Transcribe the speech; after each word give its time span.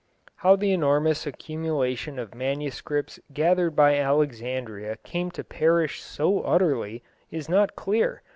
How 0.37 0.55
the 0.55 0.73
enormous 0.73 1.27
accumulation 1.27 2.17
of 2.17 2.33
manuscripts 2.33 3.19
gathered 3.33 3.75
by 3.75 3.99
Alexandria 3.99 4.97
came 5.03 5.29
to 5.29 5.43
perish 5.43 6.01
so 6.01 6.41
utterly 6.41 7.03
is 7.29 7.47
not 7.47 7.75
clear. 7.75 8.23